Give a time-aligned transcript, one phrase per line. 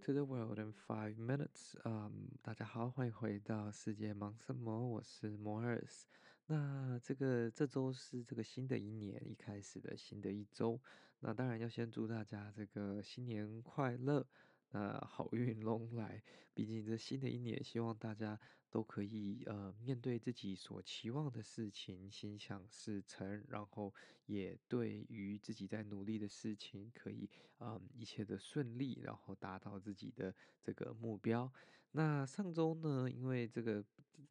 [0.00, 1.76] To the world in five minutes.
[1.84, 4.88] Um, 大家好，欢迎回到世界忙什么？
[4.88, 6.06] 我是摩尔斯。
[6.46, 10.80] 那这个这周是这个新的一年一开始的新的一周，
[11.20, 14.26] 那当然要先祝大家这个新年快乐，
[14.70, 16.22] 那好运龙来。
[16.54, 18.40] 毕竟这新的一年，希望大家
[18.70, 23.92] 都可以呃面对自己所期望的事情，心想事成，然后
[24.30, 31.52] 也对于自己在努力的事情可以嗯、一切的顺利，然后达到自己的这个目标。
[31.92, 33.84] 那上周呢，因为这个。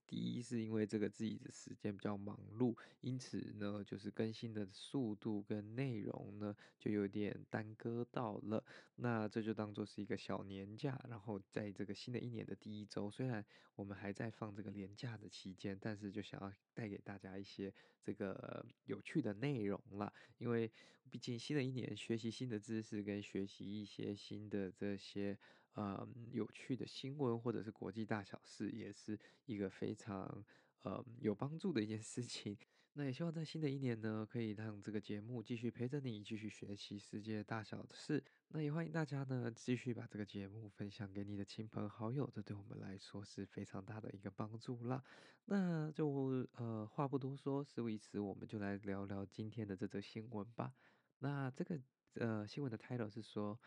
[0.06, 8.64] 第一是因为这个自己的时间比较忙碌，因此呢，就是更新的速度跟内容呢就有点耽搁到了。
[8.96, 13.44] 那这就当做是一个小年假，然后在这个新的一年的第一周，虽然
[13.76, 20.14] 我们还在放这个年假的期间，但是就想要带给大家一些这个有趣的内容啦。
[20.38, 20.72] 因为
[21.10, 25.38] 毕竟新的一年学习新的知识跟学习一些新的这些。
[25.74, 30.44] 呃，有趣的新闻或者是国际大小事，也是一个非常
[30.82, 32.58] 呃有帮助的一件事情。
[32.94, 38.22] 那也希望在新的一年呢，可以让这个节目继续陪着你，继续学习世界大小的事。
[38.50, 45.04] 那也欢迎大家呢，继续把这个节目分享给你的亲朋好友，这对我们来说是非常大的一个帮助啦。
[45.46, 50.74] 那就呃话不多说，事不宜迟，我们就来聊聊今天的这则新闻吧。
[51.20, 51.80] 那这个
[52.16, 53.58] 呃新闻的 title 是说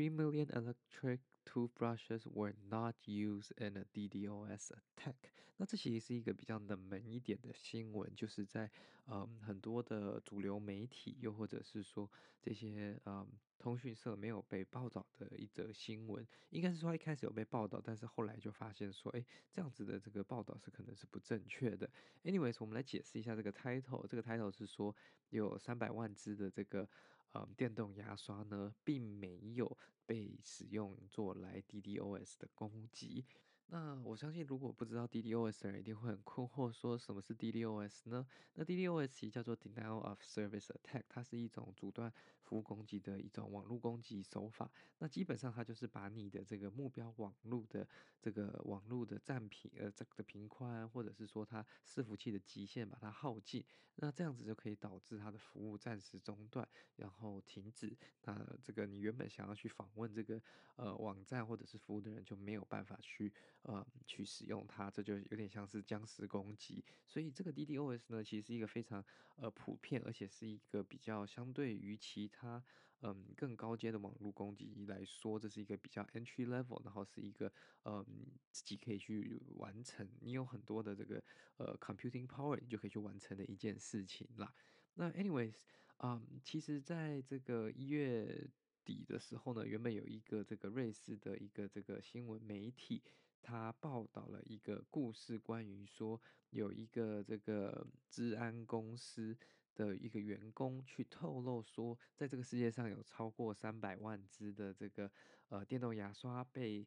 [0.00, 5.14] ，Three million electric Toothbrushes were not used in a DDoS attack。
[5.58, 8.70] 那这其实是一个比较冷门一点的新闻，就是在
[9.06, 12.10] 嗯很多的主流媒体，又或者是说
[12.40, 13.26] 这些嗯
[13.58, 16.26] 通讯社没有被报道的一则新闻。
[16.48, 21.90] 应该是说一开始有被报道，但是后来就发现说，哎，这样子的这个报道是可能是不正确的。
[22.24, 24.06] Anyways，我们来解释一下这个 title。
[24.06, 24.96] 这个 title 是说
[25.28, 26.88] 有三百万只的这个。
[27.32, 33.26] 嗯，电动牙刷呢，并没有被使用做来 DDoS 的攻击。
[33.72, 38.26] 那我相信，如果不知道 DDoS 的人，一定会很困惑，说什么是 DDoS 呢？
[38.54, 44.68] 那 DDoS 其实叫做 Denial of Service Attack，它是一种阻断服务攻击的一种网络攻击手法。
[44.98, 47.86] 那基本上它就是把你的这个目标网络的
[48.20, 53.64] 这个网络的占频呃这个频宽，或者是说它伺服器的极限把它耗尽，
[53.94, 57.96] 那这样子就可以导致它的服务暂时中断，然后停止。
[58.22, 60.42] 那这个你原本想要去访问这个
[60.74, 63.32] 呃网站或者是服务的人就没有办法去。
[63.62, 66.82] 呃，去使用它，这就有点像是僵尸攻击。
[67.06, 69.04] 所以这个 DDoS 呢，其实是一个非常
[69.36, 72.64] 呃普遍，而且是一个比较相对于其他
[73.02, 77.52] 嗯更高阶的网络攻击来说，这是一个比较 entry level，然后是一个
[77.84, 78.04] 嗯
[78.50, 81.22] 自己可以去完成，你有很多的这个
[81.58, 84.54] 呃 computing power，你就可以去完成的一件事情啦。
[84.94, 85.56] 那 anyways，
[85.98, 88.48] 嗯，其实在这个一月
[88.84, 93.02] 底的时候呢，原本有一个这个瑞士的一个这个新闻媒体。
[93.42, 96.20] 他报道了一个故事，关于说
[96.50, 99.36] 有一个这个治安公司
[99.74, 105.10] 的一个员工去透露说，在这个世界上有超过三百万只的这个
[105.48, 106.86] 呃电动牙刷被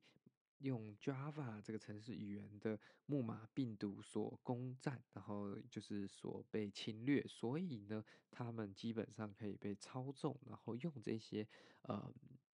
[0.60, 11.48] 用 Java 这个程式语言的木马病毒所攻占，然后就是所被侵略，所以呢，他们基本上可以被操纵，然后用这些
[11.82, 12.14] 呃。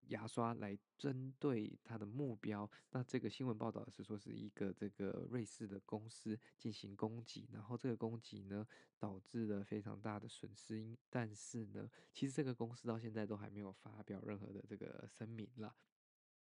[0.07, 8.65] 牙刷来针对他的目标，那这个新闻报道是说是一个这个瑞士的公司进行攻击，然后这个攻击呢
[8.99, 15.75] 导致了非常大的损失，但是呢，其实这个公司到现在都还没有发表任何的这个声明啦。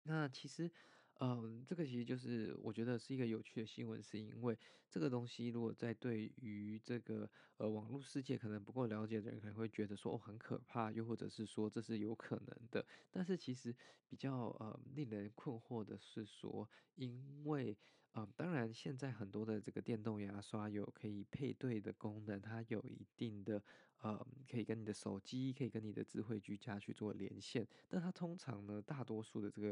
[0.03, 0.71] 那其实。
[1.19, 7.27] 嗯，这个其实就是我觉得是一个有趣的新闻，是因为这个东西如果在对于这个
[7.57, 12.85] 呃网络世界可能不够了解的人，可能会觉得说哦很可怕，又或者是说这是有可能的。
[13.09, 13.75] 但是其实
[14.07, 17.79] 比较呃令人困惑的是说，因为
[18.13, 23.63] 嗯当然现在很多的这个电动牙刷有可以配对的功能，它有一定的
[23.99, 27.67] 呃，可以跟你的手机，可以跟你的智慧居家去做连线。
[27.87, 29.71] 但它通常呢，大多数的这个，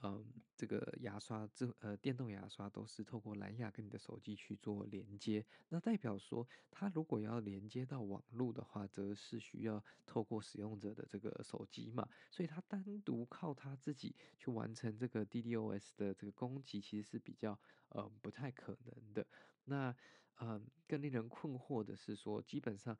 [0.00, 0.24] 嗯、呃，
[0.56, 5.44] 这个牙刷智呃电动牙刷都是透过蓝牙跟你的手机去做连接。
[5.68, 12.08] 那代表说，它如果要连接到网络的话，则是需要透过使用者的这个手机嘛。
[12.30, 17.58] 所以它单独靠它自己去完成这个 DDoS 的这个攻击，其实是比较
[17.90, 19.26] 呃不太可能的。
[19.64, 19.90] 那
[20.38, 22.96] 嗯、呃，更令人困惑的是说，基本上。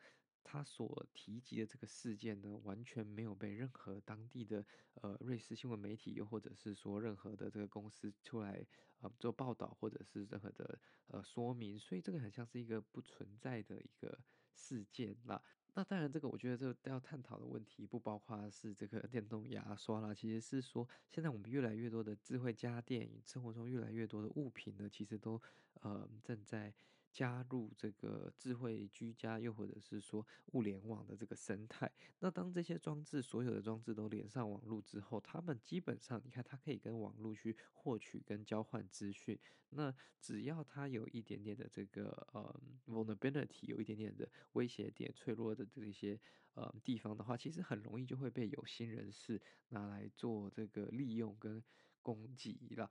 [0.48, 4.64] 他所提及的这个事件呢，完全没有被任何当地的
[4.94, 8.64] 呃瑞士新闻媒体，又或者是说任何的这个公司出来
[9.00, 10.78] 呃做报道，或者是任何的
[11.08, 14.16] 呃说明，所以这个很像是一个不存在的一个
[14.54, 15.42] 事件啦。
[15.74, 25.42] 那当然，这个我觉得这个要探讨的问题不包括是这个 电动牙刷啦，其实是说现在我们越来越多的智慧家电，生活中越来越多的物品呢，其实都
[25.80, 26.72] 呃正在。
[27.12, 31.90] 加入这个智慧居家，又或者是说物联网的这个生态。
[32.18, 39.38] 那当这些装置，所有的装置都连上网络之后，他们基本上，你看，它可以跟网络去获取跟交换资讯。
[39.70, 46.18] 那只要它有一点点的这个呃 vulnerability，有一点点的威胁点、脆弱的这些
[46.54, 51.62] 呃地方的话，其实很容易就会被有心人士拿来做这个利用跟
[52.00, 52.90] 攻击了。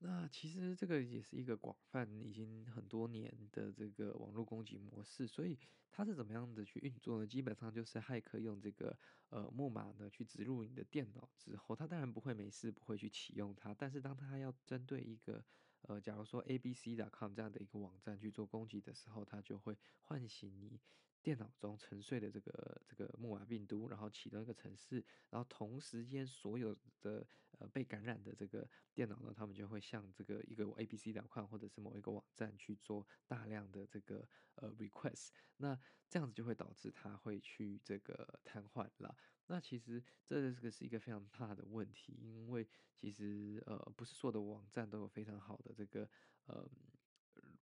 [0.00, 5.58] 那其实这个也是一个广泛已经很多年的这个网络攻击模式，所以
[5.90, 7.26] 它是怎么样的去运作呢？
[7.26, 8.96] 基本上就是骇客用这个
[9.30, 15.44] 呃木马呢去植入你的电脑之后，他当然不会没事不会去启用它，但是当他要针对一个
[15.82, 20.80] 呃假如说 abc.com 这样的一个网站去做攻击的时候，他就会唤醒你。
[21.28, 27.26] 电脑中沉睡的这个这个木马病毒，然后启动一个程式，然后同时间所有的
[27.58, 35.28] 呃被感染的这个电脑呢，他们就会向这个一个 ABC.com 或者是某一个网站去做大量的这个呃 request，
[35.58, 35.78] 那
[36.08, 39.14] 这样子就会导致它会去这个瘫痪了。
[39.48, 46.08] 那其实这个是一个非常大的问题，因为其实呃不是所有的网站都有非常好的这个
[46.46, 46.66] 呃。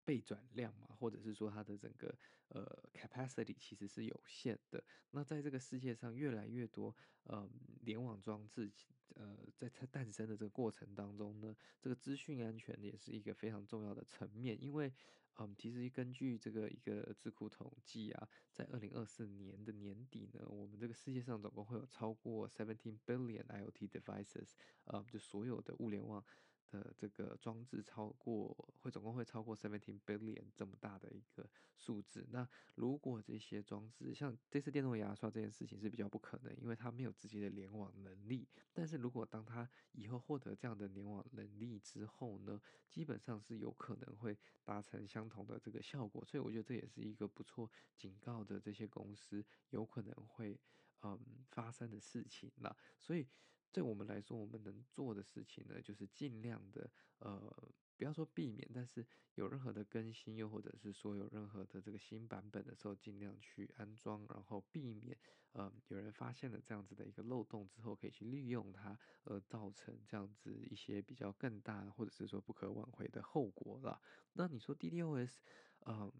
[0.06, 2.16] 备转量嘛，或者是说它的整个
[2.48, 2.64] 呃
[2.94, 4.82] capacity 其实是有限的。
[5.10, 7.46] 那在这个世界上，越来越多呃
[7.82, 8.72] 联网装置
[9.14, 14.56] 呃在它诞生的这个过程当中呢，这个资讯安全也是一个非常重要的层面。
[14.62, 14.92] 因为
[15.38, 24.52] 嗯、其实根据这个一个智库统计啊，在二零二四年的年底呢，我们这个世界上总共会有超过 seventeen billion IoT devices，
[24.84, 26.24] 呃，就所有的物联网。
[26.70, 32.26] 的这个装置超过会总共会超过 seventeen billion 这么大的一个数字。
[32.30, 38.48] 那如果这些装置像这次电动牙刷这件事情是比较不可能，因为它没有直接的联网能力。
[38.72, 46.24] 但是如果当它以后获得这样的联网能力之后呢，基本上是有可能会达成相同的这个效果。
[46.24, 50.58] 所以我觉得这也是一个不错警告的这些公司有可能会
[51.02, 51.18] 嗯
[51.48, 52.76] 发生的事情了。
[52.98, 53.26] 所以。
[53.72, 65.18] 对我们来说，我们能做的事情呢，就是尽量的，呃，不要说避免，但是有任何的更新，又或者是说有任何的这个新版本的时候，尽量去安装，然后避免，
[65.52, 74.00] 呃，有人发现了这样子的一个漏洞之后，可以去利用它，而造成这样子一些比较更大，或者是说不可挽回的后果了。
[74.32, 75.40] 那你说 DDoS，
[75.86, 76.12] 嗯、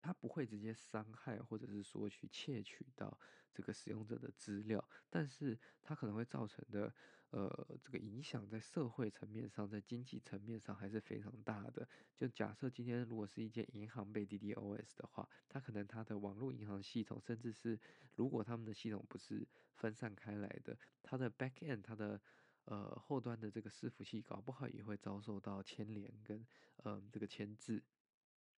[0.00, 3.18] 它不会直接伤害，或者是说去窃取到
[3.52, 6.94] 这个使用者的资料，但是它可能会造成的，
[7.30, 11.88] 呃，这个影响在社会层面上，在经济层面上还是非常大的。
[12.16, 17.78] 就假设今天如果是一间银行被 DDoS 的话，它可能它的网络银行系统，甚至是
[18.14, 22.20] 如果他们的系统不是分散开来的，它的 back end，它的
[22.64, 26.46] 呃后端的这个伺服器，搞不好也会遭受到牵连跟
[26.76, 27.82] 呃这个牵制。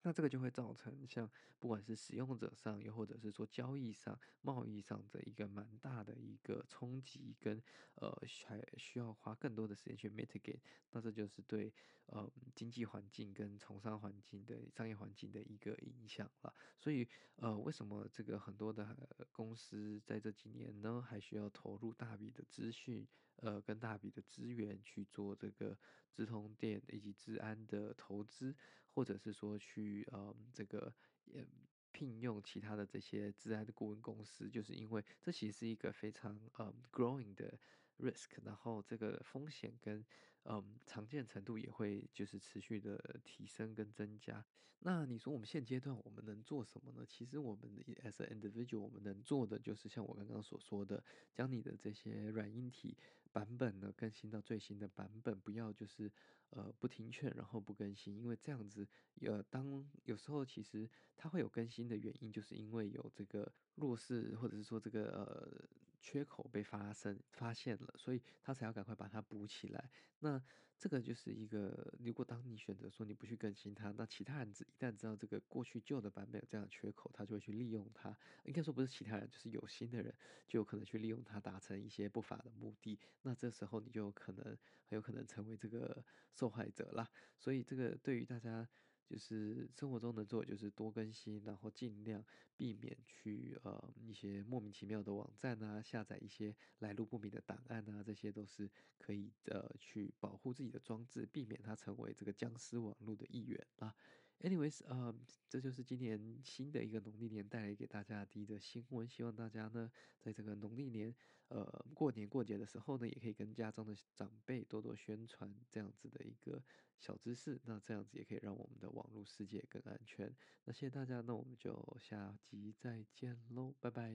[0.03, 7.63] 那这个就会造成像不管是使用者上，又或者是说交易上、贸易上的一个蛮大的一个冲击，跟
[7.95, 8.11] 呃
[8.47, 10.61] 还需要花更多的时间去 mitigate。
[10.91, 11.73] 那这就是对
[12.07, 16.55] 呃经济环境跟从商环境的商业环境的一个影响了。
[16.79, 18.97] 所以呃，为什么这个很多的
[19.31, 23.07] 公司在这几年呢，还需要投入大笔的资讯，
[23.37, 25.79] 呃，跟大笔的资源去做这个
[26.13, 28.55] 直通电以及资安的投资，
[28.93, 30.07] 或者是说去。
[30.13, 30.95] 呃，这个
[31.25, 31.47] 也
[31.91, 37.59] 聘用其他的这些资安的顾问公司，就是因为这其实是一个非常呃 growing 的
[37.99, 40.05] risk，然后这个风险跟
[40.45, 44.45] 嗯，常见程度也会就是持续的提升跟增加。
[44.81, 47.05] 那你说我们现阶段我们能做什么呢？
[47.07, 47.71] 其实我们
[48.03, 52.97] as an individual 我们能做的就是像我刚刚所说的，将你的这些软硬体
[53.31, 56.11] 版本呢更新到最新的版本，不要就是
[56.55, 58.87] 呃不听劝，然后不更新，因为这样子
[59.21, 65.69] 呃当有时候其实它会有更新的原因，就是因为有这个弱势或者是说这个呃
[66.03, 69.89] 缺口被发生发现了，所以他才要赶快把它补起来。
[70.19, 70.43] 那
[70.77, 78.15] 这个就是一个，如果当你选择说你不去更新它，那其他人一旦知道这个过去旧的版本有这样的缺口，他就会去利用它。
[78.43, 80.13] 应该说不是其他人，就是有心的人
[80.49, 82.99] 就有可能去利用它，达成一些不法的目的。
[83.23, 87.09] 那这时候你就有可能很有可能成为这个受害者啦。
[87.39, 88.69] 所以这个对于大家。
[89.05, 92.25] 就是生活中能做就是多更新，然后尽量
[92.57, 103.95] 避免去呃一些莫名其妙的网站啊，下载一些来路不明的档案啊，这些都是可以呃去保护自己的装置，避免它成为这个僵尸网络的一员啊。
[104.43, 105.15] Anyways，呃，
[105.49, 109.09] 这就是今年新的一个农历年带来给大家的第一则新闻。
[109.09, 109.89] 希望大家呢，
[110.21, 111.15] 在这个农历年，
[111.47, 116.61] 呃，过年过节的时候呢，也可以跟家中的长辈多多宣传这样子的一个
[116.99, 117.61] 小知识。
[117.65, 120.35] 那这样子也可以让我们的网络世界更安全。
[120.65, 124.13] 那谢谢大家，那我们就下集再见喽，拜拜。